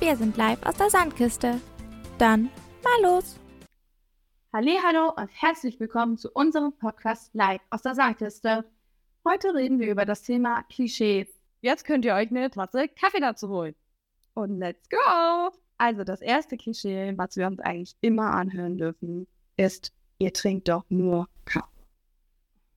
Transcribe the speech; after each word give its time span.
Wir 0.00 0.16
sind 0.16 0.38
live 0.38 0.62
aus 0.62 0.76
der 0.76 0.88
Sandkiste. 0.88 1.60
Dann 2.16 2.48
mal 2.82 3.02
los. 3.02 3.38
Hallo 4.50 5.12
und 5.14 5.28
herzlich 5.30 5.78
willkommen 5.78 6.16
zu 6.16 6.30
unserem 6.32 6.72
Podcast 6.72 7.34
Live 7.34 7.60
aus 7.68 7.82
der 7.82 7.94
Sandkiste. 7.94 8.64
Heute 9.28 9.54
reden 9.54 9.78
wir 9.78 9.90
über 9.90 10.06
das 10.06 10.22
Thema 10.22 10.62
Klischees. 10.70 11.28
Jetzt 11.60 11.84
könnt 11.84 12.06
ihr 12.06 12.14
euch 12.14 12.30
eine 12.30 12.50
Tasse 12.50 12.88
Kaffee 12.88 13.20
dazu 13.20 13.50
holen. 13.50 13.74
Und 14.32 14.58
let's 14.58 14.88
go! 14.88 15.50
Also 15.76 16.02
das 16.02 16.22
erste 16.22 16.56
Klischee, 16.56 17.12
was 17.18 17.36
wir 17.36 17.46
uns 17.46 17.60
eigentlich 17.60 17.94
immer 18.00 18.32
anhören 18.32 18.78
dürfen, 18.78 19.26
ist, 19.58 19.92
ihr 20.18 20.32
trinkt 20.32 20.70
doch 20.70 20.86
nur 20.88 21.28
Kaffee. 21.44 21.68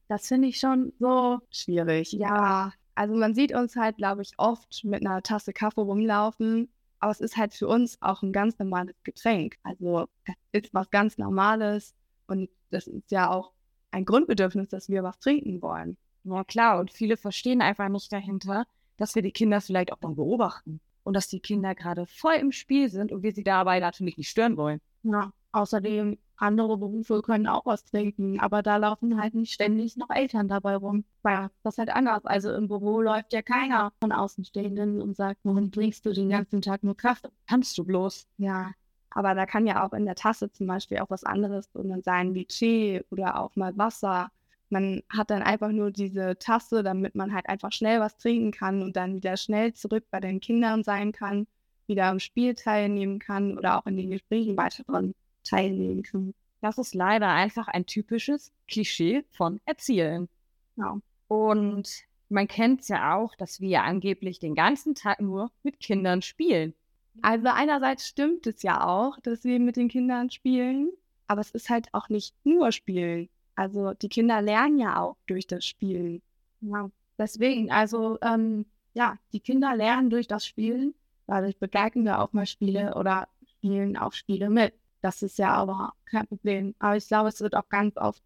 Das 0.08 0.28
finde 0.28 0.48
ich 0.48 0.60
schon 0.60 0.92
so 0.98 1.40
schwierig. 1.48 2.12
Ja, 2.12 2.74
also 2.94 3.14
man 3.14 3.34
sieht 3.34 3.54
uns 3.54 3.76
halt, 3.76 3.96
glaube 3.96 4.20
ich, 4.20 4.32
oft 4.36 4.84
mit 4.84 5.06
einer 5.06 5.22
Tasse 5.22 5.54
Kaffee 5.54 5.80
rumlaufen, 5.80 6.68
aber 7.04 7.12
es 7.12 7.20
ist 7.20 7.36
halt 7.36 7.52
für 7.52 7.68
uns 7.68 8.00
auch 8.00 8.22
ein 8.22 8.32
ganz 8.32 8.58
normales 8.58 8.94
Getränk. 9.02 9.58
Also 9.62 10.08
es 10.52 10.64
ist 10.64 10.72
was 10.72 10.88
ganz 10.90 11.18
Normales 11.18 11.94
und 12.26 12.48
das 12.70 12.86
ist 12.86 13.10
ja 13.10 13.30
auch 13.30 13.52
ein 13.90 14.06
Grundbedürfnis, 14.06 14.68
dass 14.68 14.88
wir 14.88 15.02
was 15.02 15.18
trinken 15.18 15.60
wollen. 15.60 15.98
Ja 16.24 16.44
klar, 16.44 16.80
und 16.80 16.90
viele 16.90 17.18
verstehen 17.18 17.60
einfach 17.60 17.90
nicht 17.90 18.10
dahinter, 18.10 18.64
dass 18.96 19.14
wir 19.14 19.20
die 19.20 19.32
Kinder 19.32 19.60
vielleicht 19.60 19.92
auch 19.92 20.00
mal 20.00 20.14
beobachten 20.14 20.80
und 21.02 21.12
dass 21.12 21.28
die 21.28 21.40
Kinder 21.40 21.74
gerade 21.74 22.06
voll 22.06 22.36
im 22.36 22.52
Spiel 22.52 22.88
sind 22.88 23.12
und 23.12 23.22
wir 23.22 23.32
sie 23.32 23.44
dabei 23.44 23.80
natürlich 23.80 24.16
nicht 24.16 24.30
stören 24.30 24.56
wollen. 24.56 24.80
Ja, 25.02 25.30
außerdem 25.54 26.18
andere 26.36 26.76
Berufe 26.76 27.22
können 27.22 27.46
auch 27.46 27.64
was 27.66 27.84
trinken, 27.84 28.40
aber 28.40 28.62
da 28.62 28.76
laufen 28.76 29.20
halt 29.20 29.34
nicht 29.34 29.52
ständig 29.52 29.96
noch 29.96 30.10
Eltern 30.10 30.48
dabei 30.48 30.76
rum. 30.76 31.04
Ja, 31.24 31.50
das 31.62 31.74
ist 31.74 31.78
halt 31.78 31.90
anders. 31.90 32.24
Also 32.24 32.52
im 32.52 32.68
Büro 32.68 33.00
läuft 33.00 33.32
ja 33.32 33.42
keiner 33.42 33.92
von 34.00 34.12
Außenstehenden 34.12 35.00
und 35.00 35.16
sagt, 35.16 35.40
warum 35.44 35.70
trinkst 35.70 36.04
du 36.04 36.12
den 36.12 36.28
ganzen 36.28 36.60
Tag 36.60 36.82
nur 36.82 36.96
Kaffee? 36.96 37.28
Kannst 37.46 37.78
du 37.78 37.84
bloß? 37.84 38.26
Ja, 38.38 38.72
aber 39.10 39.34
da 39.34 39.46
kann 39.46 39.66
ja 39.66 39.86
auch 39.86 39.92
in 39.92 40.06
der 40.06 40.16
Tasse 40.16 40.50
zum 40.50 40.66
Beispiel 40.66 40.98
auch 40.98 41.10
was 41.10 41.24
anderes 41.24 41.70
drin 41.70 42.02
sein, 42.02 42.34
wie 42.34 42.46
Tee 42.46 43.02
oder 43.10 43.40
auch 43.40 43.54
mal 43.54 43.76
Wasser. 43.78 44.30
Man 44.70 45.02
hat 45.08 45.30
dann 45.30 45.42
einfach 45.42 45.70
nur 45.70 45.92
diese 45.92 46.36
Tasse, 46.38 46.82
damit 46.82 47.14
man 47.14 47.32
halt 47.32 47.48
einfach 47.48 47.70
schnell 47.70 48.00
was 48.00 48.16
trinken 48.16 48.50
kann 48.50 48.82
und 48.82 48.96
dann 48.96 49.14
wieder 49.14 49.36
schnell 49.36 49.72
zurück 49.72 50.04
bei 50.10 50.18
den 50.18 50.40
Kindern 50.40 50.82
sein 50.82 51.12
kann, 51.12 51.46
wieder 51.86 52.06
am 52.06 52.18
Spiel 52.18 52.54
teilnehmen 52.56 53.20
kann 53.20 53.56
oder 53.56 53.78
auch 53.78 53.86
in 53.86 53.96
den 53.96 54.10
Gesprächen 54.10 54.56
weiteren 54.56 55.14
teilnehmen 55.44 56.02
kann. 56.02 56.34
Das 56.60 56.78
ist 56.78 56.94
leider 56.94 57.28
einfach 57.28 57.68
ein 57.68 57.86
typisches 57.86 58.52
Klischee 58.68 59.24
von 59.32 59.60
Erzielen. 59.66 60.28
Ja. 60.76 60.98
Und 61.28 62.04
man 62.28 62.48
kennt 62.48 62.80
es 62.80 62.88
ja 62.88 63.14
auch, 63.14 63.34
dass 63.36 63.60
wir 63.60 63.82
angeblich 63.82 64.38
den 64.38 64.54
ganzen 64.54 64.94
Tag 64.94 65.20
nur 65.20 65.50
mit 65.62 65.78
Kindern 65.78 66.22
spielen. 66.22 66.74
Also 67.22 67.48
einerseits 67.48 68.08
stimmt 68.08 68.46
es 68.46 68.62
ja 68.62 68.86
auch, 68.86 69.18
dass 69.20 69.44
wir 69.44 69.60
mit 69.60 69.76
den 69.76 69.88
Kindern 69.88 70.30
spielen, 70.30 70.90
aber 71.26 71.40
es 71.40 71.50
ist 71.50 71.70
halt 71.70 71.88
auch 71.92 72.08
nicht 72.08 72.34
nur 72.44 72.72
Spielen. 72.72 73.28
Also 73.54 73.94
die 73.94 74.08
Kinder 74.08 74.42
lernen 74.42 74.78
ja 74.78 75.00
auch 75.00 75.16
durch 75.26 75.46
das 75.46 75.64
Spielen. 75.64 76.22
Ja. 76.60 76.90
Deswegen, 77.18 77.70
also 77.70 78.18
ähm, 78.22 78.66
ja, 78.94 79.18
die 79.32 79.40
Kinder 79.40 79.76
lernen 79.76 80.10
durch 80.10 80.26
das 80.26 80.46
Spielen. 80.46 80.94
Dadurch 81.26 81.56
begleiten 81.58 82.04
wir 82.04 82.20
auch 82.20 82.32
mal 82.32 82.46
Spiele 82.46 82.94
oder 82.96 83.28
spielen 83.46 83.96
auch 83.96 84.12
Spiele 84.12 84.50
mit. 84.50 84.74
Das 85.04 85.20
ist 85.20 85.36
ja 85.36 85.50
aber 85.50 85.92
kein 86.06 86.26
Problem. 86.26 86.74
Aber 86.78 86.96
ich 86.96 87.06
glaube, 87.06 87.28
es 87.28 87.42
wird 87.42 87.54
auch 87.54 87.68
ganz 87.68 87.98
oft 87.98 88.22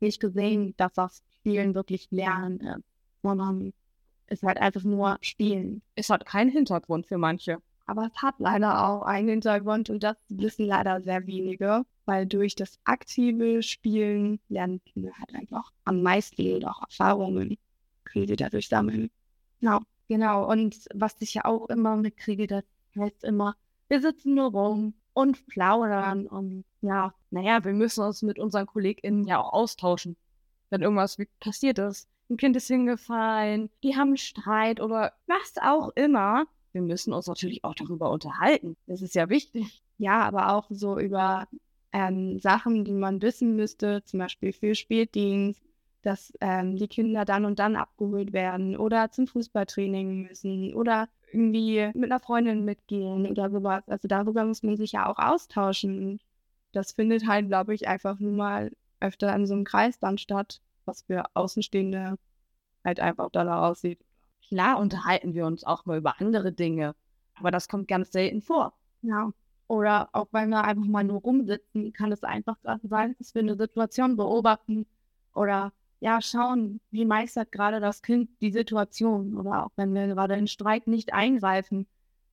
nicht 0.00 0.18
gesehen, 0.18 0.72
dass 0.78 0.94
das 0.94 1.22
Spielen 1.40 1.74
wirklich 1.74 2.10
Lernen 2.10 2.58
ist, 2.58 2.84
sondern 3.22 3.74
es 4.28 4.42
halt 4.42 4.56
einfach 4.56 4.82
nur 4.82 5.18
Spielen. 5.20 5.82
Es 5.94 6.08
hat 6.08 6.24
keinen 6.24 6.48
Hintergrund 6.48 7.06
für 7.06 7.18
manche. 7.18 7.58
Aber 7.84 8.06
es 8.06 8.22
hat 8.22 8.36
leider 8.38 8.88
auch 8.88 9.02
einen 9.02 9.28
Hintergrund 9.28 9.90
und 9.90 10.02
das 10.02 10.16
wissen 10.30 10.64
leider 10.64 11.02
sehr 11.02 11.26
wenige, 11.26 11.84
weil 12.06 12.24
durch 12.24 12.54
das 12.54 12.80
aktive 12.84 13.62
Spielen 13.62 14.40
lernen 14.48 14.82
Kinder 14.84 15.12
halt 15.18 15.34
einfach 15.34 15.70
am 15.84 16.00
meisten 16.00 16.54
und 16.54 16.64
auch 16.64 16.80
Erfahrungen 16.80 17.58
können 18.04 18.26
sie 18.26 18.36
dadurch 18.36 18.68
sammeln. 18.68 19.10
Genau, 19.60 19.80
genau. 20.08 20.50
Und 20.50 20.86
was 20.94 21.14
ich 21.20 21.34
ja 21.34 21.44
auch 21.44 21.68
immer 21.68 21.94
mitkriege, 21.96 22.46
das 22.46 22.64
heißt 22.96 23.22
immer, 23.22 23.54
wir 23.88 24.00
sitzen 24.00 24.34
nur 24.34 24.50
rum, 24.52 24.94
und 25.14 25.46
plaudern. 25.46 26.26
Und 26.26 26.64
ja, 26.80 27.14
naja, 27.30 27.64
wir 27.64 27.72
müssen 27.72 28.04
uns 28.04 28.22
mit 28.22 28.38
unseren 28.38 28.66
KollegInnen 28.66 29.24
ja 29.24 29.40
auch 29.40 29.52
austauschen, 29.52 30.16
wenn 30.70 30.82
irgendwas 30.82 31.16
passiert 31.40 31.78
ist. 31.78 32.08
Ein 32.30 32.36
Kind 32.36 32.56
ist 32.56 32.68
hingefallen, 32.68 33.70
die 33.82 33.94
haben 33.94 34.08
einen 34.08 34.16
Streit 34.16 34.80
oder 34.80 35.12
was 35.26 35.54
auch 35.60 35.90
immer. 35.96 36.44
Wir 36.72 36.80
müssen 36.80 37.12
uns 37.12 37.26
natürlich 37.26 37.64
auch 37.64 37.74
darüber 37.74 38.10
unterhalten. 38.10 38.76
Das 38.86 39.02
ist 39.02 39.14
ja 39.14 39.28
wichtig. 39.28 39.82
Ja, 39.98 40.22
aber 40.22 40.54
auch 40.54 40.66
so 40.70 40.98
über 40.98 41.46
ähm, 41.92 42.38
Sachen, 42.38 42.84
die 42.84 42.92
man 42.92 43.20
wissen 43.20 43.54
müsste, 43.54 44.02
zum 44.04 44.20
Beispiel 44.20 44.52
für 44.52 44.74
Spätdienst, 44.74 45.62
dass 46.00 46.32
ähm, 46.40 46.76
die 46.76 46.88
Kinder 46.88 47.24
dann 47.24 47.44
und 47.44 47.58
dann 47.58 47.76
abgeholt 47.76 48.32
werden 48.32 48.76
oder 48.76 49.10
zum 49.10 49.26
Fußballtraining 49.26 50.22
müssen 50.22 50.74
oder 50.74 51.08
irgendwie 51.32 51.90
mit 51.94 52.10
einer 52.10 52.20
Freundin 52.20 52.64
mitgehen 52.64 53.26
oder 53.26 53.50
sowas. 53.50 53.82
Also 53.88 54.08
darüber 54.08 54.44
muss 54.44 54.62
man 54.62 54.76
sich 54.76 54.92
ja 54.92 55.06
auch 55.06 55.18
austauschen. 55.18 56.20
Das 56.72 56.92
findet 56.92 57.26
halt, 57.26 57.48
glaube 57.48 57.74
ich, 57.74 57.88
einfach 57.88 58.18
nur 58.18 58.32
mal 58.32 58.72
öfter 59.00 59.34
in 59.34 59.46
so 59.46 59.54
einem 59.54 59.64
Kreis 59.64 59.98
dann 59.98 60.18
statt, 60.18 60.60
was 60.84 61.02
für 61.02 61.24
Außenstehende 61.34 62.18
halt 62.84 63.00
einfach 63.00 63.30
da 63.30 63.68
aussieht. 63.68 64.00
Klar 64.48 64.78
unterhalten 64.78 65.34
wir 65.34 65.46
uns 65.46 65.64
auch 65.64 65.86
mal 65.86 65.98
über 65.98 66.20
andere 66.20 66.52
Dinge, 66.52 66.94
aber 67.34 67.50
das 67.50 67.68
kommt 67.68 67.88
ganz 67.88 68.12
selten 68.12 68.42
vor. 68.42 68.74
Ja. 69.02 69.32
Oder 69.68 70.10
auch 70.12 70.28
wenn 70.32 70.50
wir 70.50 70.64
einfach 70.64 70.84
mal 70.84 71.04
nur 71.04 71.20
rumsitzen, 71.20 71.92
kann 71.92 72.12
es 72.12 72.22
einfach 72.24 72.56
sein, 72.82 73.14
dass 73.18 73.34
wir 73.34 73.42
eine 73.42 73.56
Situation 73.56 74.16
beobachten 74.16 74.86
oder 75.34 75.72
ja, 76.02 76.20
schauen, 76.20 76.80
wie 76.90 77.04
meistert 77.04 77.52
gerade 77.52 77.78
das 77.78 78.02
Kind 78.02 78.28
die 78.40 78.50
Situation 78.50 79.36
oder 79.36 79.66
auch 79.66 79.70
wenn 79.76 79.94
wir 79.94 80.08
gerade 80.08 80.34
in 80.34 80.48
Streit 80.48 80.88
nicht 80.88 81.12
eingreifen 81.12 81.86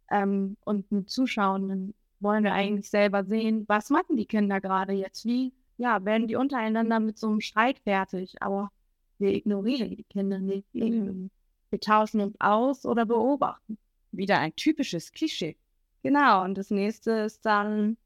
ähm, 0.10 0.58
und 0.66 0.88
zuschauen, 1.08 1.70
dann 1.70 1.94
wollen 2.20 2.44
wir 2.44 2.54
eigentlich 2.54 2.90
selber 2.90 3.24
sehen, 3.24 3.66
was 3.68 3.92
machen 3.92 4.18
die 4.18 4.26
Kinder 4.26 4.60
gerade 4.60 4.94
jetzt, 4.94 5.24
wie, 5.24 5.54
ja, 5.78 6.04
werden 6.04 6.28
die 6.28 6.36
untereinander 6.36 7.00
mit 7.00 7.20
so 7.20 7.28
einem 7.28 7.42
Streit 7.42 7.78
fertig, 7.78 8.42
aber 8.42 8.72
wir 9.20 9.36
ignorieren 9.36 9.96
die 9.96 10.04
Kinder 10.04 10.40
nicht. 10.40 10.68
Wir 10.74 11.80
tauschen 11.80 12.22
uns 12.22 12.42
aus 12.42 12.88
oder 12.88 13.06
beobachten. 13.06 13.78
Wieder 14.12 14.40
ein 14.40 14.56
typisches 14.56 15.12
Klischee. 15.12 15.58
Genau, 16.02 16.44
und 16.44 16.58
das 16.58 16.72
nächste 16.72 17.12
ist 17.12 17.46
dann, 17.46 17.98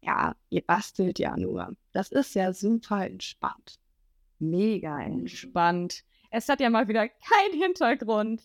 ja, 0.00 0.34
ihr 0.50 0.62
bastelt 0.62 1.20
ja 1.20 1.36
nur. 1.36 1.76
Das 1.92 2.10
ist 2.10 2.34
ja 2.34 2.52
super 2.52 3.06
entspannt 3.06 3.78
mega 4.42 5.00
entspannt. 5.00 6.04
Es 6.30 6.48
hat 6.48 6.60
ja 6.60 6.70
mal 6.70 6.88
wieder 6.88 7.08
keinen 7.08 7.62
Hintergrund. 7.62 8.42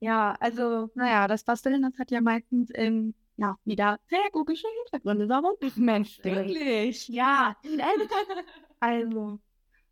Ja, 0.00 0.36
also, 0.40 0.90
naja, 0.94 1.26
das 1.26 1.44
Basteln, 1.44 1.82
das 1.82 1.98
hat 1.98 2.10
ja 2.10 2.20
meistens 2.20 2.70
ähm, 2.74 3.14
ja, 3.36 3.56
wieder 3.64 3.98
pädagogische 4.08 4.66
Hintergründe. 4.82 5.28
Warum? 5.28 5.54
Mensch, 5.76 6.22
wirklich? 6.22 7.08
Ja. 7.08 7.56
also, 8.80 9.38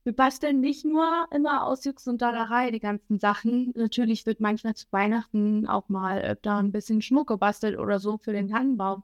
wir 0.04 0.12
basteln 0.12 0.60
nicht 0.60 0.84
nur 0.84 1.26
immer 1.32 1.66
aus 1.66 1.84
Jux 1.84 2.06
und 2.06 2.22
Dallerei 2.22 2.70
die 2.70 2.80
ganzen 2.80 3.18
Sachen. 3.18 3.72
Natürlich 3.74 4.24
wird 4.26 4.40
manchmal 4.40 4.74
zu 4.74 4.86
Weihnachten 4.92 5.66
auch 5.66 5.88
mal 5.88 6.22
öfter 6.22 6.56
ein 6.58 6.70
bisschen 6.70 7.02
Schmuck 7.02 7.28
gebastelt 7.28 7.78
oder 7.78 7.98
so 7.98 8.18
für 8.18 8.32
den 8.32 8.48
Tannenbaum. 8.48 9.02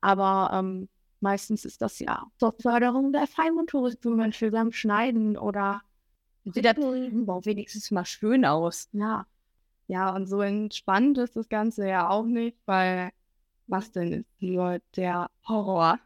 Aber 0.00 0.50
ähm, 0.52 0.88
Meistens 1.20 1.64
ist 1.64 1.82
das 1.82 1.98
ja 1.98 2.26
zur 2.38 2.54
Förderung 2.60 3.12
der 3.12 3.26
Feinmotorik, 3.26 4.02
zum 4.02 4.16
Beispiel 4.18 4.50
beim 4.50 4.72
Schneiden 4.72 5.36
oder 5.36 5.82
sieht 6.44 6.64
das 6.64 6.76
wenigstens 6.76 7.90
mal 7.90 8.04
schön 8.04 8.44
aus. 8.44 8.88
Ja. 8.92 9.26
Ja, 9.88 10.14
und 10.14 10.26
so 10.26 10.40
entspannt 10.40 11.16
ist 11.18 11.36
das 11.36 11.48
Ganze 11.48 11.88
ja 11.88 12.08
auch 12.08 12.24
nicht, 12.24 12.58
weil 12.66 13.10
was 13.68 13.92
denn 13.92 14.12
ist 14.12 14.42
nur 14.42 14.80
der 14.96 15.30
Horror 15.46 15.98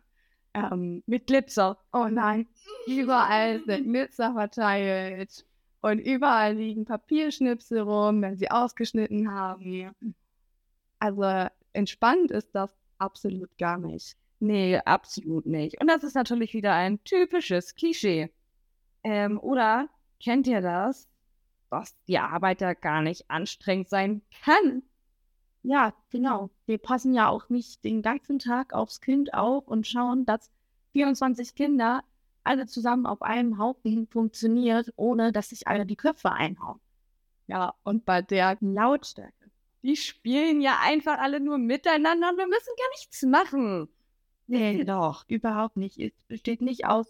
ähm, 0.55 1.03
mit 1.07 1.27
Glitzer. 1.27 1.79
Oh 1.93 2.09
nein, 2.11 2.47
überall 2.87 3.63
sind 3.65 3.85
Glitzer 3.85 4.33
verteilt 4.33 5.47
und 5.81 5.99
überall 5.99 6.55
liegen 6.55 6.85
Papierschnipsel 6.85 7.81
rum, 7.81 8.23
wenn 8.23 8.37
sie 8.37 8.51
ausgeschnitten 8.51 9.31
haben. 9.33 9.95
Also 10.99 11.49
entspannt 11.73 12.31
ist 12.31 12.55
das 12.55 12.71
absolut 12.99 13.56
gar 13.59 13.79
nicht. 13.79 14.17
Nee, 14.41 14.79
absolut 14.85 15.47
nicht. 15.47 15.81
Und 15.81 15.89
das 15.89 16.03
ist 16.03 16.15
natürlich 16.15 16.55
wieder 16.55 16.75
ein 16.75 17.03
typisches 17.05 17.75
Klischee. 17.75 18.31
Ähm, 19.05 19.39
oder 19.41 19.89
kennt 20.23 20.47
ihr 20.47 20.61
das, 20.63 21.09
dass 21.71 21.95
die 22.07 22.19
Arbeit 22.19 22.61
da 22.63 22.75
gar 22.75 23.03
nicht 23.03 23.31
anstrengend 23.31 23.89
sein 23.91 24.23
kann? 24.45 24.83
Ja, 25.63 25.95
genau. 26.11 26.51
Wir 26.67 26.79
passen 26.79 27.15
ja 27.15 27.29
auch 27.29 27.49
nicht 27.51 27.85
den 27.85 28.03
ganzen 28.03 28.39
Tag 28.39 28.73
aufs 28.73 29.01
Kind 29.01 29.35
auf 29.35 29.67
und 29.69 29.87
schauen, 29.87 30.25
dass 30.27 30.51
24 30.93 31.55
Kinder 31.55 32.03
alle 32.45 32.67
zusammen 32.67 33.07
auf 33.07 33.23
einem 33.23 33.59
Haufen 33.59 34.07
funktioniert, 34.09 34.93
ohne 34.97 35.33
dass 35.33 35.51
sich 35.51 35.69
alle 35.69 35.87
die 35.87 35.97
Köpfe 35.97 36.33
einhauen. 36.33 36.81
Ja, 37.47 37.75
und 37.85 38.07
bei 38.07 38.23
der 38.23 38.57
Lautstärke 38.61 39.51
Die 39.83 39.97
spielen 39.97 40.61
ja 40.63 40.79
einfach 40.83 41.19
alle 41.19 41.41
nur 41.41 41.59
miteinander 41.59 42.31
und 42.31 42.39
wir 42.39 42.47
müssen 42.47 42.73
gar 42.79 42.91
nichts 42.93 43.23
machen. 43.25 43.89
Nee, 44.50 44.85
doch, 44.85 45.25
überhaupt 45.29 45.76
nicht. 45.76 45.99
Es 45.99 46.12
besteht 46.25 46.61
nicht 46.61 46.85
aus 46.87 47.06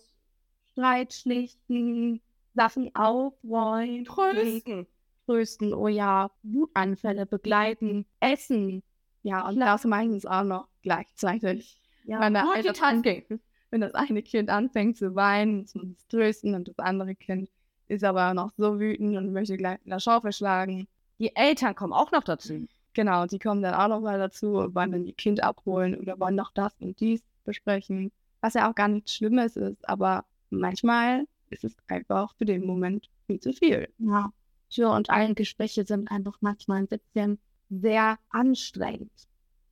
Streit 0.73 1.13
schlichten, 1.13 2.21
Sachen 2.55 2.95
aufräumen, 2.95 4.05
Trösten. 4.05 4.87
trösten, 5.27 5.73
oh 5.73 5.89
ja, 5.89 6.31
Wutanfälle 6.43 7.27
begleiten, 7.27 8.07
essen. 8.21 8.83
Ja, 9.23 9.49
und 9.49 9.59
das 9.59 9.85
meistens 9.85 10.27
auch 10.27 10.45
noch 10.45 10.69
gleichzeitig. 10.83 11.81
Ja, 12.05 12.21
Wenn, 12.21 12.35
der 12.35 12.43
eine, 12.43 12.63
Multitasking. 12.63 13.41
wenn 13.71 13.81
das 13.81 13.95
eine 13.95 14.23
Kind 14.23 14.49
anfängt 14.51 14.97
zu 14.97 15.15
weinen, 15.15 15.61
muss 15.63 15.75
man 15.75 15.97
es 15.99 16.07
trösten 16.09 16.55
und 16.55 16.69
das 16.69 16.79
andere 16.79 17.15
Kind 17.15 17.51
ist 17.89 18.05
aber 18.05 18.35
noch 18.35 18.53
so 18.57 18.79
wütend 18.79 19.17
und 19.17 19.33
möchte 19.33 19.57
gleich 19.57 19.79
in 19.85 19.91
der 19.91 20.01
Schaufel 20.01 20.33
schlagen. 20.33 20.87
Die 21.19 21.35
Eltern 21.35 21.75
kommen 21.75 21.93
auch 21.93 22.13
noch 22.13 22.23
dazu. 22.25 22.67
Genau, 22.93 23.27
die 23.27 23.39
kommen 23.39 23.63
dann 23.63 23.75
auch 23.75 23.89
noch 23.89 24.01
mal 24.01 24.19
dazu 24.19 24.57
und 24.59 24.75
wollen 24.75 24.93
dann 24.93 25.05
ihr 25.05 25.15
Kind 25.15 25.43
abholen 25.43 25.99
oder 25.99 26.19
wollen 26.19 26.35
noch 26.35 26.53
das 26.53 26.73
und 26.81 26.99
dies 27.01 27.23
besprechen. 27.51 28.13
Was 28.41 28.55
ja 28.55 28.71
auch 28.71 28.75
gar 28.75 28.89
nichts 28.89 29.15
Schlimmes 29.15 29.57
ist, 29.57 29.87
aber 29.89 30.25
manchmal 30.51 31.27
ist 31.51 31.65
es 31.65 31.77
einfach 31.89 32.35
für 32.37 32.45
den 32.45 32.65
Moment 32.65 33.11
viel 33.27 33.41
zu 33.41 33.53
viel. 33.53 33.89
Ja. 33.99 34.33
Tür 34.71 34.93
und 34.93 35.11
allen 35.11 35.35
Gespräche 35.35 35.85
sind 35.85 36.11
einfach 36.11 36.39
manchmal 36.41 36.79
ein 36.79 36.87
bisschen 36.87 37.39
sehr 37.71 38.19
anstrengend. 38.31 39.11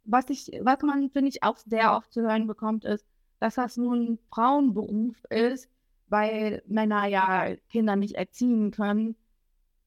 Was 0.04 0.28
ich, 0.28 0.50
was 0.62 0.82
man, 0.82 1.10
finde 1.10 1.28
ich, 1.28 1.42
auch 1.42 1.56
sehr 1.58 1.96
oft 1.96 2.12
zu 2.12 2.22
hören 2.22 2.46
bekommt, 2.46 2.84
ist, 2.84 3.06
dass 3.38 3.54
das 3.54 3.76
nun 3.76 4.12
ein 4.12 4.18
Frauenberuf 4.32 5.16
ist, 5.30 5.68
weil 6.08 6.62
Männer 6.66 7.06
ja 7.06 7.54
Kinder 7.70 7.94
nicht 7.94 8.16
erziehen 8.16 8.72
können. 8.72 9.14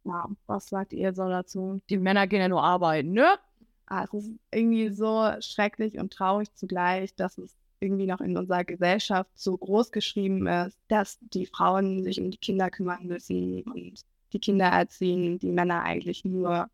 Ja, 0.05 0.29
was 0.47 0.67
sagt 0.67 0.93
ihr 0.93 1.13
so 1.13 1.27
dazu? 1.27 1.81
Die 1.89 1.97
Männer 1.97 2.27
gehen 2.27 2.39
ja 2.39 2.47
nur 2.47 2.63
arbeiten, 2.63 3.11
ne? 3.11 3.37
Ah, 3.85 4.05
es 4.05 4.13
ist 4.13 4.31
irgendwie 4.51 4.89
so 4.89 5.29
schrecklich 5.41 5.99
und 5.99 6.13
traurig 6.13 6.53
zugleich, 6.55 7.13
dass 7.15 7.37
es 7.37 7.57
irgendwie 7.81 8.05
noch 8.05 8.21
in 8.21 8.37
unserer 8.37 8.63
Gesellschaft 8.63 9.31
so 9.35 9.57
groß 9.57 9.91
geschrieben 9.91 10.47
ist, 10.47 10.77
dass 10.87 11.17
die 11.21 11.45
Frauen 11.45 12.03
sich 12.03 12.21
um 12.21 12.31
die 12.31 12.37
Kinder 12.37 12.69
kümmern 12.69 13.07
müssen 13.07 13.63
und 13.63 14.05
die 14.33 14.39
Kinder 14.39 14.67
erziehen, 14.67 15.39
die 15.39 15.51
Männer 15.51 15.81
eigentlich 15.81 16.23
nur 16.23 16.69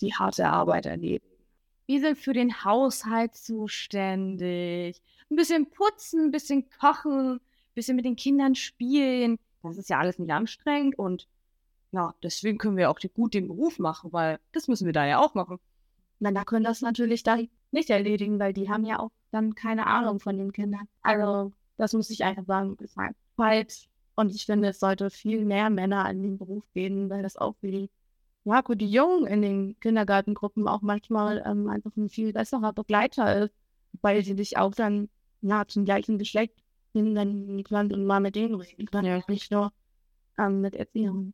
die 0.00 0.14
harte 0.14 0.46
Arbeit 0.46 0.86
erleben. 0.86 1.26
Wir 1.86 2.00
sind 2.00 2.18
für 2.18 2.32
den 2.32 2.64
Haushalt 2.64 3.34
zuständig. 3.34 5.02
Ein 5.30 5.36
bisschen 5.36 5.70
putzen, 5.70 6.26
ein 6.26 6.30
bisschen 6.30 6.68
kochen, 6.70 7.36
ein 7.36 7.40
bisschen 7.74 7.96
mit 7.96 8.04
den 8.04 8.16
Kindern 8.16 8.54
spielen. 8.54 9.38
Das 9.62 9.78
ist 9.78 9.90
ja 9.90 9.98
alles 9.98 10.18
nicht 10.18 10.30
anstrengend 10.30 10.98
und 10.98 11.26
ja, 11.92 12.14
deswegen 12.22 12.58
können 12.58 12.76
wir 12.76 12.90
auch 12.90 12.98
gut 13.14 13.34
den 13.34 13.48
Beruf 13.48 13.78
machen, 13.78 14.12
weil 14.12 14.38
das 14.52 14.68
müssen 14.68 14.86
wir 14.86 14.92
da 14.92 15.06
ja 15.06 15.18
auch 15.18 15.34
machen. 15.34 15.58
Männer 16.18 16.44
können 16.44 16.64
das 16.64 16.80
natürlich 16.80 17.22
dann 17.22 17.48
nicht 17.72 17.90
erledigen, 17.90 18.38
weil 18.38 18.52
die 18.52 18.70
haben 18.70 18.84
ja 18.84 18.98
auch 18.98 19.10
dann 19.30 19.54
keine 19.54 19.86
Ahnung 19.86 20.20
von 20.20 20.36
den 20.36 20.52
Kindern. 20.52 20.88
Also, 21.02 21.52
das 21.76 21.92
muss 21.92 22.10
ich 22.10 22.24
einfach 22.24 22.44
sagen, 22.44 22.76
ist 22.80 22.96
halt 22.96 23.16
falsch. 23.36 23.88
Und 24.14 24.34
ich 24.34 24.46
finde, 24.46 24.68
es 24.68 24.80
sollte 24.80 25.10
viel 25.10 25.44
mehr 25.44 25.70
Männer 25.70 26.08
in 26.10 26.22
den 26.22 26.38
Beruf 26.38 26.64
gehen, 26.74 27.08
weil 27.08 27.22
das 27.22 27.36
auch 27.36 27.56
für 27.60 27.70
die, 27.70 27.90
für 28.44 28.76
die 28.76 28.90
Jungen 28.90 29.26
in 29.26 29.42
den 29.42 29.80
Kindergartengruppen 29.80 30.68
auch 30.68 30.82
manchmal 30.82 31.42
ähm, 31.46 31.68
einfach 31.68 31.96
ein 31.96 32.10
viel 32.10 32.32
besserer 32.32 32.72
Begleiter 32.72 33.44
ist, 33.44 33.54
weil 34.02 34.22
sie 34.24 34.34
sich 34.34 34.58
auch 34.58 34.74
dann, 34.74 35.08
ja, 35.40 35.66
zum 35.66 35.84
gleichen 35.84 36.18
Geschlecht 36.18 36.54
hinwenden 36.92 37.64
können 37.64 37.92
und 37.92 38.04
mal 38.04 38.20
mit 38.20 38.36
denen 38.36 38.54
reden 38.54 38.86
können, 38.86 39.06
ja. 39.06 39.22
nicht 39.28 39.50
nur 39.50 39.72
ähm, 40.38 40.60
mit 40.60 40.74
Erziehern. 40.74 41.32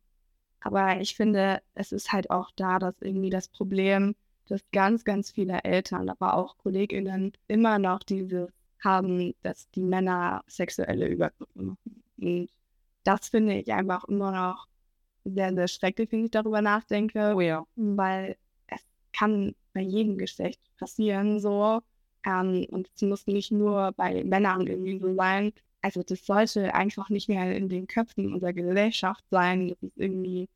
Aber 0.61 0.99
ich 0.99 1.15
finde, 1.15 1.61
es 1.73 1.91
ist 1.91 2.11
halt 2.11 2.31
auch 2.31 2.51
da, 2.55 2.79
dass 2.79 2.95
irgendwie 3.01 3.29
das 3.29 3.47
Problem, 3.47 4.15
dass 4.51 4.61
ganz, 4.71 5.03
ganz 5.03 5.31
viele 5.31 5.63
Eltern, 5.63 6.09
aber 6.09 6.35
auch 6.35 6.57
KollegInnen 6.57 7.33
immer 7.47 7.79
noch 7.79 8.03
diese 8.03 8.49
haben, 8.83 9.33
dass 9.41 9.69
die 9.71 9.83
Männer 9.83 10.43
sexuelle 10.47 11.07
Übergriffe 11.07 11.51
machen. 11.53 11.77
Und 12.17 12.49
das 13.03 13.29
finde 13.29 13.55
ich 13.59 13.71
einfach 13.73 14.05
immer 14.05 14.31
noch 14.31 14.67
sehr, 15.25 15.53
sehr 15.53 15.67
schrecklich, 15.67 16.11
wenn 16.11 16.25
ich 16.25 16.31
darüber 16.31 16.61
nachdenke, 16.61 17.33
Oh 17.35 17.41
ja. 17.41 17.65
weil 17.75 18.37
es 18.67 18.81
kann 19.13 19.55
bei 19.73 19.81
jedem 19.81 20.17
Geschlecht 20.17 20.59
passieren 20.77 21.39
so. 21.39 21.81
Ähm, 22.25 22.65
und 22.69 22.89
es 22.95 23.01
muss 23.01 23.27
nicht 23.27 23.51
nur 23.51 23.91
bei 23.95 24.23
Männern 24.23 24.67
irgendwie 24.67 24.99
so 24.99 25.13
sein. 25.15 25.53
Also 25.81 26.03
das 26.03 26.25
sollte 26.25 26.73
einfach 26.73 27.09
nicht 27.09 27.29
mehr 27.29 27.55
in 27.55 27.69
den 27.69 27.87
Köpfen 27.87 28.33
unserer 28.33 28.53
Gesellschaft 28.53 29.23
sein, 29.29 29.69
dass 29.69 29.83
es 29.83 29.91
irgendwie, 29.95 30.49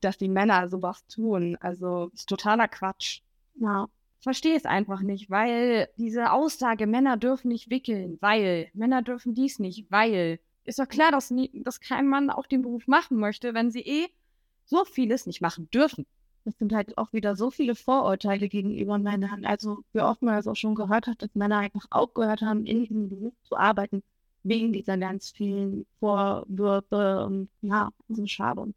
dass 0.00 0.18
die 0.18 0.28
Männer 0.28 0.68
sowas 0.68 1.06
tun. 1.06 1.56
Also 1.60 2.10
ist 2.14 2.28
totaler 2.28 2.68
Quatsch. 2.68 3.20
ja, 3.56 3.86
Ich 4.18 4.24
verstehe 4.24 4.56
es 4.56 4.64
einfach 4.64 5.00
nicht, 5.00 5.30
weil 5.30 5.88
diese 5.96 6.32
Aussage, 6.32 6.86
Männer 6.86 7.16
dürfen 7.16 7.48
nicht 7.48 7.70
wickeln, 7.70 8.18
weil, 8.20 8.68
Männer 8.74 9.02
dürfen 9.02 9.34
dies 9.34 9.58
nicht, 9.58 9.90
weil. 9.90 10.38
Ist 10.64 10.80
doch 10.80 10.88
klar, 10.88 11.12
dass, 11.12 11.30
nie, 11.30 11.50
dass 11.64 11.80
kein 11.80 12.08
Mann 12.08 12.28
auch 12.28 12.46
den 12.46 12.62
Beruf 12.62 12.88
machen 12.88 13.18
möchte, 13.18 13.54
wenn 13.54 13.70
sie 13.70 13.82
eh 13.82 14.08
so 14.64 14.84
vieles 14.84 15.26
nicht 15.26 15.40
machen 15.40 15.68
dürfen. 15.70 16.06
es 16.44 16.58
sind 16.58 16.72
halt 16.72 16.96
auch 16.98 17.12
wieder 17.12 17.36
so 17.36 17.50
viele 17.50 17.74
Vorurteile 17.74 18.48
gegenüber 18.48 18.98
Männern. 18.98 19.44
Also 19.44 19.78
wie 19.92 20.00
oft 20.00 20.22
man 20.22 20.36
das 20.36 20.46
auch 20.46 20.56
schon 20.56 20.74
gehört 20.74 21.06
hat, 21.06 21.22
dass 21.22 21.34
Männer 21.34 21.58
einfach 21.58 21.86
aufgehört 21.90 22.42
haben, 22.42 22.66
in 22.66 22.80
diesem 22.80 23.08
Beruf 23.08 23.34
zu 23.44 23.56
arbeiten, 23.56 24.02
wegen 24.42 24.72
dieser 24.72 24.96
ganz 24.96 25.30
vielen 25.30 25.86
Vorwürfe 26.00 27.24
und 27.26 27.48
ja, 27.62 27.90
so 28.08 28.26
schade. 28.26 28.72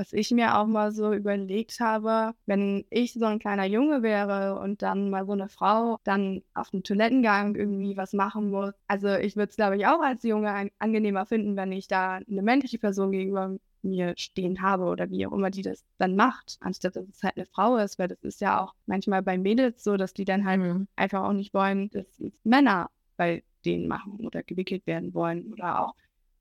Was 0.00 0.14
ich 0.14 0.30
mir 0.30 0.56
auch 0.56 0.66
mal 0.66 0.92
so 0.92 1.12
überlegt 1.12 1.78
habe, 1.78 2.34
wenn 2.46 2.86
ich 2.88 3.12
so 3.12 3.26
ein 3.26 3.38
kleiner 3.38 3.66
Junge 3.66 4.02
wäre 4.02 4.58
und 4.58 4.80
dann 4.80 5.10
mal 5.10 5.26
so 5.26 5.32
eine 5.32 5.50
Frau 5.50 5.98
dann 6.04 6.40
auf 6.54 6.70
dem 6.70 6.82
Toilettengang 6.82 7.54
irgendwie 7.54 7.98
was 7.98 8.14
machen 8.14 8.50
muss. 8.50 8.72
Also 8.86 9.08
ich 9.08 9.36
würde 9.36 9.50
es, 9.50 9.56
glaube 9.56 9.76
ich, 9.76 9.86
auch 9.86 10.00
als 10.00 10.22
Junge 10.22 10.54
ein, 10.54 10.70
angenehmer 10.78 11.26
finden, 11.26 11.54
wenn 11.54 11.70
ich 11.70 11.86
da 11.86 12.14
eine 12.14 12.40
männliche 12.40 12.78
Person 12.78 13.12
gegenüber 13.12 13.58
mir 13.82 14.14
stehen 14.16 14.62
habe 14.62 14.84
oder 14.84 15.10
wie 15.10 15.26
auch 15.26 15.32
immer 15.32 15.50
die 15.50 15.60
das 15.60 15.84
dann 15.98 16.16
macht, 16.16 16.56
anstatt 16.60 16.96
dass 16.96 17.06
es 17.06 17.22
halt 17.22 17.36
eine 17.36 17.44
Frau 17.44 17.76
ist, 17.76 17.98
weil 17.98 18.08
das 18.08 18.22
ist 18.22 18.40
ja 18.40 18.64
auch 18.64 18.74
manchmal 18.86 19.22
bei 19.22 19.36
Mädels 19.36 19.84
so, 19.84 19.98
dass 19.98 20.14
die 20.14 20.24
dann 20.24 20.46
halt 20.46 20.88
einfach 20.96 21.24
auch 21.24 21.34
nicht 21.34 21.52
wollen, 21.52 21.90
dass 21.90 22.06
es 22.20 22.32
Männer 22.42 22.88
bei 23.18 23.42
denen 23.66 23.86
machen 23.86 24.18
oder 24.24 24.42
gewickelt 24.42 24.86
werden 24.86 25.12
wollen 25.12 25.52
oder 25.52 25.82
auch 25.84 25.94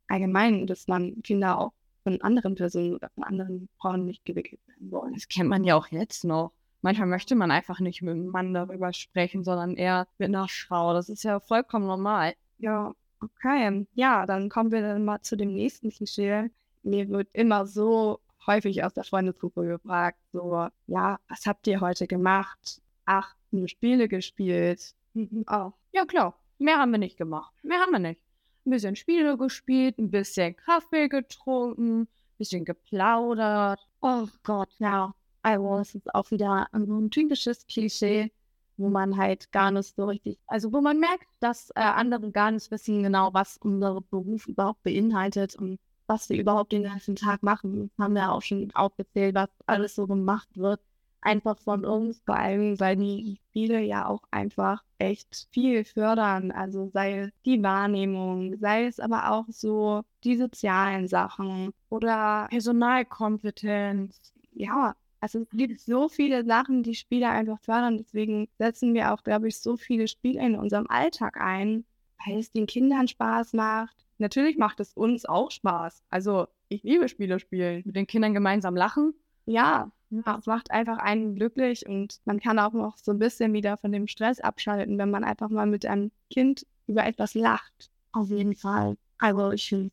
allgemein, 0.08 0.66
dass 0.66 0.88
man 0.88 1.22
Kinder 1.24 1.60
auch 1.60 1.74
von 2.04 2.22
anderen 2.22 2.56
Personen 2.56 2.96
oder 2.96 3.10
von 3.10 3.24
anderen 3.24 3.70
Frauen 3.78 4.06
nicht 4.06 4.26
gewickelt 4.26 4.62
werden 4.68 4.92
wollen. 4.92 5.14
Das 5.14 5.28
kennt 5.28 5.50
man 5.50 5.64
ja 5.64 5.76
auch 5.76 5.88
jetzt 5.88 6.24
noch. 6.24 6.52
Manchmal 6.82 7.08
möchte 7.08 7.36
man 7.36 7.52
einfach 7.52 7.80
nicht 7.80 8.02
mit 8.02 8.14
einem 8.14 8.28
Mann 8.28 8.54
darüber 8.54 8.94
sprechen, 8.94 9.44
sondern 9.44 9.76
eher 9.76 10.08
mit 10.18 10.30
einer 10.30 10.48
Frau. 10.48 10.94
Das 10.94 11.10
ist 11.10 11.24
ja 11.24 11.40
vollkommen 11.40 11.88
normal. 11.88 12.34
Ja, 12.58 12.94
okay. 13.22 13.86
Ja, 13.94 14.26
dann 14.26 14.50
kommen 14.50 14.72
wir 14.72 14.82
dann 14.82 15.04
mal 15.04 15.22
zu 15.22 15.36
dem 15.36 15.54
nächsten 15.54 15.90
Klischee. 15.90 16.50
Mir 16.84 17.10
wird 17.10 17.28
immer 17.34 17.66
so 17.66 18.20
häufig 18.48 18.84
aus 18.84 18.94
der 18.94 19.04
Freundesgruppe 19.04 19.66
gefragt, 19.68 20.20
so, 20.32 20.68
ja, 20.88 21.20
was 21.28 21.46
habt 21.46 21.68
ihr 21.68 21.82
heute 21.82 22.08
gemacht? 22.08 22.82
Ach, 23.06 23.36
nur 23.52 23.68
Spiele 23.68 24.08
gespielt. 24.08 24.96
Oh, 25.48 25.72
Ja, 25.92 26.06
klar. 26.06 26.40
Mehr 26.60 26.78
haben 26.78 26.92
wir 26.92 27.00
nicht 27.00 27.18
gemacht. 27.18 27.54
Mehr 27.64 27.80
haben 27.80 27.92
wir 27.92 28.00
nicht. 28.00 28.22
Ein 28.70 28.74
bisschen 28.74 28.96
Spiele 28.96 29.36
gespielt, 29.36 29.98
ein 29.98 30.12
bisschen 30.12 30.56
Kaffee 30.56 31.08
getrunken, 31.08 32.02
ein 32.02 32.08
bisschen 32.38 32.66
geplaudert. 32.66 33.80
oh 34.02 34.28
Gott, 34.44 34.70
ja. 34.78 35.12
Also, 35.42 35.80
es 35.80 35.96
ist 35.96 36.14
auch 36.14 36.30
wieder 36.30 36.68
so 36.72 37.00
ein 37.00 37.10
typisches 37.10 37.66
Klischee, 37.66 38.32
wo 38.78 38.90
man 38.90 39.18
halt 39.18 39.52
gar 39.52 39.72
nicht 39.72 39.96
so 39.96 40.06
richtig, 40.06 40.38
also 40.46 40.72
wo 40.72 40.82
man 40.82 41.00
merkt, 41.00 41.26
dass 41.40 41.72
äh, 41.72 41.80
andere 41.80 42.32
gar 42.32 42.52
nicht 42.52 42.70
wissen 42.70 43.02
genau, 43.02 43.34
was 43.34 43.58
unser 43.58 44.02
Beruf 44.02 44.46
überhaupt 44.46 44.84
beinhaltet 44.84 45.56
und 45.56 45.80
was 46.06 46.30
wir 46.30 46.38
überhaupt 46.40 46.72
den 46.72 46.84
ganzen 46.84 47.16
Tag 47.16 47.42
machen. 47.42 47.90
Das 47.98 48.06
haben 48.06 48.14
wir 48.14 48.32
auch 48.32 48.44
schon 48.44 48.70
aufgezählt, 48.76 49.34
was 49.34 49.50
alles 49.66 49.96
so 49.96 50.06
gemacht 50.06 50.50
wird. 50.56 50.80
Einfach 51.22 51.58
von 51.58 51.86
uns, 51.86 52.22
vor 52.24 52.36
allem, 52.36 52.80
weil 52.80 52.98
die 52.98 53.40
Spiele 53.50 53.82
ja 53.82 54.06
auch 54.06 54.22
einfach 54.30 54.84
echt 55.00 55.48
viel 55.52 55.84
fördern. 55.86 56.52
Also 56.52 56.90
sei 56.94 57.20
es 57.22 57.32
die 57.46 57.62
Wahrnehmung, 57.64 58.58
sei 58.60 58.86
es 58.86 59.00
aber 59.00 59.32
auch 59.32 59.46
so 59.50 60.04
die 60.24 60.38
sozialen 60.38 61.08
Sachen 61.08 61.74
oder 61.90 62.48
Personalkompetenz. 62.50 64.34
ja, 64.54 64.96
also 65.22 65.40
es 65.40 65.50
gibt 65.52 65.80
so 65.82 66.08
viele 66.08 66.46
Sachen, 66.46 66.84
die 66.84 66.96
Spiele 66.96 67.30
einfach 67.30 67.60
fördern. 67.62 67.98
Deswegen 67.98 68.48
setzen 68.58 68.94
wir 68.94 69.14
auch, 69.14 69.24
glaube 69.24 69.48
ich, 69.48 69.58
so 69.58 69.76
viele 69.78 70.08
Spiele 70.08 70.42
in 70.46 70.56
unserem 70.56 70.88
Alltag 70.90 71.38
ein, 71.42 71.86
weil 72.26 72.40
es 72.40 72.52
den 72.52 72.68
Kindern 72.68 73.08
Spaß 73.08 73.54
macht. 73.54 73.96
Natürlich 74.18 74.58
macht 74.58 74.80
es 74.80 74.94
uns 74.94 75.26
auch 75.26 75.52
Spaß. 75.52 76.04
Also 76.10 76.48
ich 76.70 76.84
liebe 76.84 77.10
Spiele 77.10 77.40
spielen. 77.40 77.84
Mit 77.86 77.96
den 77.96 78.08
Kindern 78.08 78.34
gemeinsam 78.34 78.76
lachen. 78.76 79.14
Ja, 79.46 79.92
ja, 80.10 80.38
es 80.40 80.46
macht 80.46 80.72
einfach 80.72 80.98
einen 80.98 81.36
glücklich 81.36 81.88
und 81.88 82.20
man 82.26 82.40
kann 82.40 82.60
auch 82.60 82.74
noch 82.74 82.98
so 82.98 83.12
ein 83.12 83.20
bisschen 83.20 83.54
wieder 83.54 83.78
von 83.78 83.92
dem 83.92 84.08
Stress 84.08 84.40
abschalten, 84.40 84.98
wenn 84.98 85.12
man 85.12 85.24
einfach 85.24 85.50
mal 85.50 85.68
mit 85.68 85.86
einem 85.86 86.12
Kind 86.30 86.66
über 86.88 87.06
etwas 87.06 87.34
lacht. 87.36 87.92
Auf 88.12 88.30
jeden 88.30 88.56
Fall. 88.56 88.98
Also 89.20 89.52
ich 89.52 89.70
finde 89.70 89.92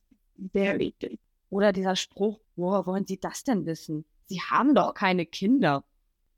sehr 0.52 0.78
wichtig. 0.78 1.18
Oder 1.50 1.72
dieser 1.72 1.96
Spruch, 1.96 2.40
woher 2.56 2.86
wollen 2.86 3.06
Sie 3.06 3.18
das 3.18 3.44
denn 3.44 3.66
wissen? 3.66 4.04
Sie 4.26 4.40
haben 4.40 4.74
doch 4.74 4.94
keine 4.94 5.26
Kinder. 5.26 5.84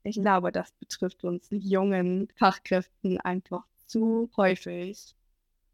Ich 0.03 0.21
glaube, 0.21 0.51
das 0.51 0.71
betrifft 0.73 1.23
uns 1.23 1.47
jungen 1.49 2.27
Fachkräften 2.35 3.19
einfach 3.19 3.65
zu 3.85 4.29
häufig, 4.37 5.15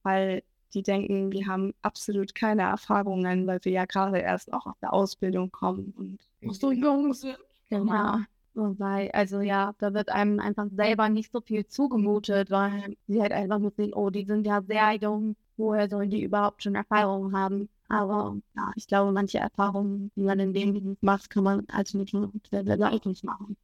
weil 0.03 0.43
die 0.73 0.83
denken, 0.83 1.31
wir 1.31 1.47
haben 1.47 1.73
absolut 1.81 2.35
keine 2.35 2.63
Erfahrungen, 2.63 3.47
weil 3.47 3.63
wir 3.63 3.71
ja 3.71 3.85
gerade 3.85 4.19
erst 4.19 4.51
auch 4.53 4.65
aus 4.65 4.79
der 4.81 4.93
Ausbildung 4.93 5.51
kommen 5.51 6.19
und 6.41 6.55
so 6.55 6.71
jung 6.71 7.13
sind. 7.13 7.37
Genau. 7.69 8.19
Weil, 8.53 9.11
also 9.11 9.41
ja, 9.41 9.73
da 9.79 9.93
wird 9.93 10.09
einem 10.09 10.39
einfach 10.39 10.67
selber 10.71 11.09
nicht 11.09 11.31
so 11.31 11.41
viel 11.41 11.67
zugemutet, 11.67 12.49
weil 12.51 12.95
sie 13.07 13.21
halt 13.21 13.33
einfach 13.33 13.59
nur 13.59 13.71
sehen, 13.71 13.93
oh, 13.93 14.09
die 14.09 14.25
sind 14.25 14.45
ja 14.47 14.61
sehr 14.61 14.93
jung, 14.93 15.35
woher 15.57 15.89
sollen 15.89 16.09
die 16.09 16.23
überhaupt 16.23 16.63
schon 16.63 16.75
Erfahrungen 16.75 17.35
haben? 17.37 17.69
Aber 17.89 18.37
ja, 18.55 18.71
ich 18.75 18.87
glaube, 18.87 19.11
manche 19.11 19.39
Erfahrungen, 19.39 20.09
die 20.15 20.21
man 20.23 20.39
in 20.39 20.53
dem 20.53 20.73
Gebiet 20.73 21.03
macht, 21.03 21.29
kann 21.29 21.43
man 21.43 21.65
als 21.69 21.93
Mädchen 21.93 22.41
sehr, 22.49 22.63
sehr 22.63 22.77
leicht 22.77 23.23
machen. 23.23 23.57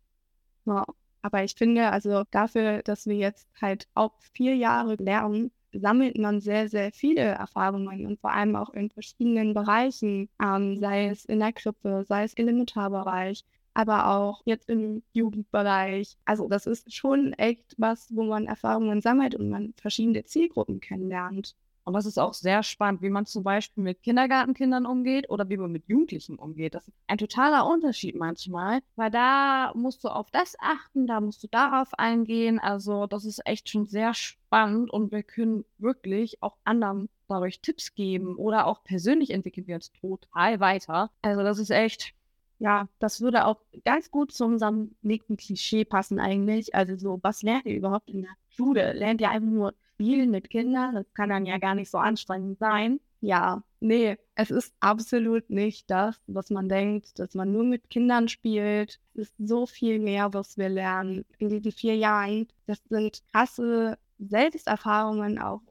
Ja. 0.65 0.85
Aber 1.21 1.43
ich 1.43 1.55
finde, 1.55 1.91
also 1.91 2.23
dafür, 2.31 2.81
dass 2.83 3.05
wir 3.05 3.15
jetzt 3.15 3.47
halt 3.61 3.87
auch 3.93 4.13
vier 4.33 4.55
Jahre 4.55 4.95
lernen, 4.95 5.51
sammelt 5.73 6.17
man 6.17 6.41
sehr, 6.41 6.67
sehr 6.69 6.91
viele 6.91 7.21
Erfahrungen 7.21 8.05
und 8.07 8.19
vor 8.19 8.31
allem 8.33 8.55
auch 8.55 8.71
in 8.71 8.89
verschiedenen 8.89 9.53
Bereichen, 9.53 10.29
ähm, 10.41 10.79
sei 10.79 11.07
es 11.09 11.25
in 11.25 11.39
der 11.39 11.53
Krippe, 11.53 12.03
sei 12.07 12.23
es 12.23 12.33
im 12.33 12.47
Elementarbereich, 12.47 13.45
aber 13.73 14.07
auch 14.07 14.41
jetzt 14.45 14.69
im 14.69 15.03
Jugendbereich. 15.13 16.17
Also 16.25 16.47
das 16.47 16.65
ist 16.65 16.93
schon 16.93 17.33
echt 17.33 17.75
was, 17.77 18.15
wo 18.15 18.23
man 18.23 18.47
Erfahrungen 18.47 19.01
sammelt 19.01 19.35
und 19.35 19.49
man 19.49 19.73
verschiedene 19.77 20.23
Zielgruppen 20.23 20.79
kennenlernt. 20.79 21.55
Und 21.83 21.93
das 21.93 22.05
ist 22.05 22.19
auch 22.19 22.33
sehr 22.33 22.61
spannend, 22.61 23.01
wie 23.01 23.09
man 23.09 23.25
zum 23.25 23.43
Beispiel 23.43 23.83
mit 23.83 24.03
Kindergartenkindern 24.03 24.85
umgeht 24.85 25.29
oder 25.29 25.49
wie 25.49 25.57
man 25.57 25.71
mit 25.71 25.87
Jugendlichen 25.87 26.35
umgeht. 26.37 26.75
Das 26.75 26.87
ist 26.87 26.95
ein 27.07 27.17
totaler 27.17 27.67
Unterschied 27.67 28.15
manchmal, 28.15 28.81
weil 28.95 29.09
da 29.09 29.71
musst 29.73 30.03
du 30.03 30.09
auf 30.09 30.29
das 30.31 30.55
achten, 30.59 31.07
da 31.07 31.19
musst 31.21 31.43
du 31.43 31.47
darauf 31.47 31.97
eingehen. 31.97 32.59
Also 32.59 33.07
das 33.07 33.25
ist 33.25 33.45
echt 33.45 33.69
schon 33.69 33.87
sehr 33.87 34.13
spannend 34.13 34.91
und 34.91 35.11
wir 35.11 35.23
können 35.23 35.65
wirklich 35.79 36.41
auch 36.43 36.55
anderen 36.63 37.09
dadurch 37.27 37.61
Tipps 37.61 37.95
geben 37.95 38.35
oder 38.35 38.67
auch 38.67 38.83
persönlich 38.83 39.31
entwickeln 39.31 39.65
wir 39.65 39.75
uns 39.75 39.91
total 39.93 40.59
weiter. 40.59 41.09
Also 41.21 41.41
das 41.41 41.57
ist 41.57 41.71
echt 41.71 42.13
ja, 42.61 42.87
das 42.99 43.21
würde 43.21 43.47
auch 43.47 43.59
ganz 43.85 44.11
gut 44.11 44.31
zu 44.31 44.45
unserem 44.45 44.95
nächsten 45.01 45.35
Klischee 45.35 45.83
passen 45.83 46.19
eigentlich. 46.19 46.75
Also 46.75 46.95
so, 46.95 47.19
was 47.23 47.41
lernt 47.41 47.65
ihr 47.65 47.75
überhaupt 47.75 48.07
in 48.11 48.21
der 48.21 48.35
Schule? 48.49 48.93
Lernt 48.93 49.19
ihr 49.19 49.31
einfach 49.31 49.49
nur 49.49 49.73
spielen 49.95 50.29
mit 50.29 50.51
Kindern? 50.51 50.93
Das 50.93 51.11
kann 51.15 51.29
dann 51.29 51.47
ja 51.47 51.57
gar 51.57 51.73
nicht 51.73 51.89
so 51.89 51.97
anstrengend 51.97 52.59
sein. 52.59 52.99
Ja, 53.19 53.63
nee, 53.79 54.15
es 54.35 54.51
ist 54.51 54.75
absolut 54.79 55.49
nicht 55.49 55.89
das, 55.89 56.21
was 56.27 56.51
man 56.51 56.69
denkt, 56.69 57.17
dass 57.17 57.33
man 57.33 57.51
nur 57.51 57.63
mit 57.63 57.89
Kindern 57.89 58.27
spielt. 58.27 58.99
Es 59.15 59.29
ist 59.29 59.35
so 59.39 59.65
viel 59.65 59.97
mehr, 59.97 60.31
was 60.35 60.55
wir 60.55 60.69
lernen 60.69 61.25
in 61.39 61.49
diesen 61.49 61.71
vier 61.71 61.95
Jahren. 61.95 62.47
Das 62.67 62.79
sind 62.89 63.23
krasse 63.31 63.97
Selbsterfahrungen 64.19 65.39
auch, 65.39 65.61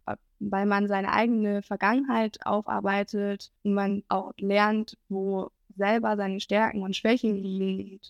weil 0.41 0.67
man 0.67 0.89
seine 0.89 1.13
eigene 1.13 1.63
Vergangenheit 1.63 2.45
aufarbeitet 2.45 3.53
und 3.63 3.75
man 3.75 4.03
auch 4.09 4.33
lernt, 4.39 4.99
wo 5.09 5.53
selber 5.77 6.17
seine 6.17 6.41
Stärken 6.41 6.83
und 6.83 6.97
Schwächen 6.97 7.37
liegen, 7.37 8.01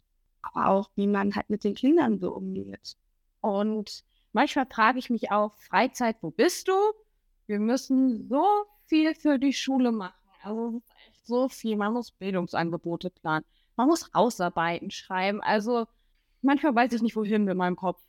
aber 0.43 0.69
auch, 0.69 0.91
wie 0.97 1.07
man 1.07 1.35
halt 1.35 1.51
mit 1.51 1.65
den 1.65 1.75
Kindern 1.75 2.19
so 2.19 2.35
umgeht. 2.35 2.97
Und 3.41 4.05
manchmal 4.33 4.67
frage 4.67 4.99
ich 4.99 5.11
mich 5.11 5.31
auch, 5.31 5.55
Freizeit, 5.55 6.17
wo 6.21 6.31
bist 6.31 6.69
du? 6.69 6.75
Wir 7.47 7.59
müssen 7.59 8.29
so 8.29 8.45
viel 8.87 9.15
für 9.15 9.39
die 9.39 9.53
Schule 9.53 9.93
machen. 9.93 10.15
Also 10.43 10.83
echt 11.07 11.27
so 11.27 11.49
viel. 11.49 11.77
Man 11.77 11.93
muss 11.93 12.11
Bildungsangebote 12.13 13.11
planen. 13.11 13.45
Man 13.77 13.89
muss 13.89 14.11
Hausarbeiten 14.15 14.91
schreiben. 14.91 15.41
Also 15.43 15.87
manchmal 16.43 16.75
weiß 16.75 16.93
ich 16.93 17.03
nicht, 17.03 17.17
wohin 17.17 17.45
mit 17.45 17.57
meinem 17.57 17.77
Kopf. 17.77 18.01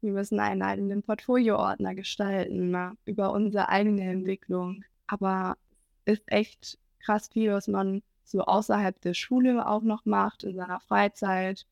Wir 0.00 0.12
müssen 0.12 0.38
einen 0.40 0.62
eigenen 0.62 1.02
Portfolioordner 1.02 1.94
gestalten 1.94 2.70
na, 2.70 2.94
über 3.06 3.32
unsere 3.32 3.68
eigene 3.68 4.02
Entwicklung. 4.02 4.84
Aber 5.06 5.56
ist 6.04 6.22
echt 6.26 6.78
krass 7.00 7.28
viel, 7.28 7.52
was 7.52 7.68
man 7.68 8.02
so 8.26 8.42
außerhalb 8.42 9.00
der 9.00 9.14
Schule 9.14 9.66
auch 9.68 9.82
noch 9.82 10.04
macht, 10.04 10.44
in 10.44 10.56
seiner 10.56 10.80
Freizeit. 10.80 11.66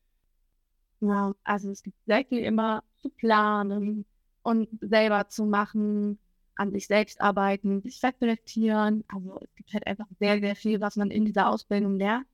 Ja, 1.01 1.35
also 1.45 1.71
es 1.71 1.83
gibt 1.83 1.97
sehr 2.07 2.25
viel 2.25 2.39
immer 2.39 2.83
zu 3.03 3.11
planen 3.11 4.07
und 4.43 4.69
selber 4.81 5.29
zu 5.29 5.45
machen, 5.45 6.19
an 6.57 6.71
sich 6.71 6.87
selbst 6.87 7.21
arbeiten, 7.21 7.83
sich 7.83 8.03
reflektieren. 8.03 9.05
Also 9.09 9.41
es 9.43 9.55
gibt 9.57 9.73
halt 9.75 9.87
einfach 9.87 10.07
sehr, 10.21 10.41
sehr 10.41 10.57
viel, 10.57 10.81
was 10.81 10.97
man 10.97 11.11
in 11.11 11.25
dieser 11.25 11.51
Ausbildung 11.51 11.99
lernt. 11.99 12.27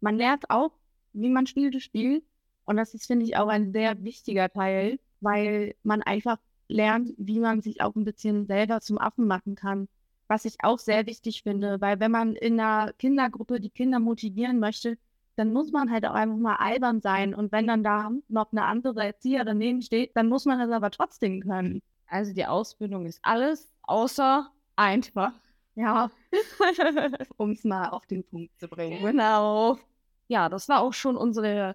Man 0.00 0.16
lernt 0.16 0.48
auch, 0.50 0.72
wie 1.12 1.28
man 1.28 1.46
Spiele 1.46 1.80
spielt. 1.80 2.24
Und 2.64 2.76
das 2.76 2.94
ist, 2.94 3.06
finde 3.06 3.26
ich, 3.26 3.36
auch 3.36 3.48
ein 3.48 3.72
sehr 3.72 4.02
wichtiger 4.04 4.48
Teil, 4.48 4.98
weil 5.20 5.74
man 5.82 6.02
einfach 6.02 6.38
lernt, 6.68 7.12
wie 7.18 7.40
man 7.40 7.60
sich 7.60 7.82
auch 7.82 7.94
ein 7.96 8.04
bisschen 8.04 8.46
selber 8.46 8.80
zum 8.80 8.98
Affen 8.98 9.26
machen 9.26 9.54
kann 9.56 9.88
was 10.28 10.44
ich 10.44 10.56
auch 10.62 10.78
sehr 10.78 11.06
wichtig 11.06 11.42
finde, 11.42 11.80
weil 11.80 12.00
wenn 12.00 12.10
man 12.10 12.34
in 12.34 12.58
einer 12.58 12.92
Kindergruppe 12.94 13.60
die 13.60 13.70
Kinder 13.70 13.98
motivieren 13.98 14.58
möchte, 14.58 14.98
dann 15.36 15.52
muss 15.52 15.72
man 15.72 15.90
halt 15.90 16.06
auch 16.06 16.14
einfach 16.14 16.36
mal 16.36 16.56
albern 16.56 17.00
sein. 17.00 17.34
Und 17.34 17.52
wenn 17.52 17.66
dann 17.66 17.82
da 17.82 18.10
noch 18.28 18.52
eine 18.52 18.64
andere 18.64 19.04
Erzieherin 19.04 19.58
neben 19.58 19.82
steht, 19.82 20.16
dann 20.16 20.28
muss 20.28 20.44
man 20.44 20.58
das 20.58 20.70
aber 20.70 20.90
trotzdem 20.90 21.40
können. 21.40 21.82
Also 22.06 22.32
die 22.32 22.46
Ausbildung 22.46 23.06
ist 23.06 23.18
alles 23.22 23.72
außer 23.82 24.50
einfach. 24.76 25.32
Ja, 25.74 26.10
um 27.36 27.50
es 27.50 27.64
mal 27.64 27.88
auf 27.88 28.06
den 28.06 28.22
Punkt 28.22 28.56
zu 28.60 28.68
bringen. 28.68 29.02
Genau. 29.02 29.78
Ja, 30.28 30.48
das 30.48 30.68
war 30.68 30.80
auch 30.80 30.92
schon 30.92 31.16
unsere 31.16 31.74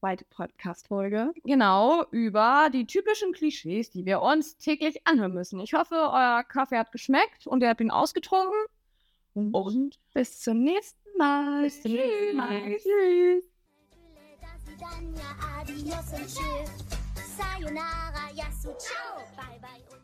zweite 0.00 0.24
Podcast-Folge. 0.24 1.32
Genau, 1.44 2.04
über 2.10 2.70
die 2.72 2.86
typischen 2.86 3.32
Klischees, 3.32 3.90
die 3.90 4.06
wir 4.06 4.22
uns 4.22 4.56
täglich 4.56 5.06
anhören 5.06 5.34
müssen. 5.34 5.60
Ich 5.60 5.74
hoffe, 5.74 5.94
euer 5.94 6.42
Kaffee 6.42 6.78
hat 6.78 6.90
geschmeckt 6.90 7.46
und 7.46 7.62
ihr 7.62 7.68
habt 7.68 7.80
ihn 7.80 7.90
ausgetrunken. 7.90 8.58
Und, 9.34 9.54
und 9.54 9.98
bis 10.14 10.40
zum 10.40 10.62
nächsten 10.62 11.18
Mal. 11.18 11.64
Bis 11.64 11.82
zum 11.82 11.92
nächsten 11.92 12.36
Mal. 12.36 12.76
Tschüss. 12.76 13.44
Sayonara, 17.36 18.30
Yasu, 18.34 18.70
ciao, 18.78 19.18
bye 19.36 19.58
bye. 19.60 19.99